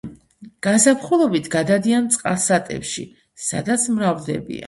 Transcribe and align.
გაზაფხულობით 0.67 1.49
გადადიან 1.57 2.09
წყალსატევში, 2.15 3.05
სადაც 3.51 3.87
მრავლდებიან. 3.99 4.59